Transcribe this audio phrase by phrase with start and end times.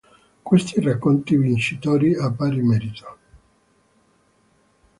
[0.41, 3.17] Questi i racconti vincitori a pari merito.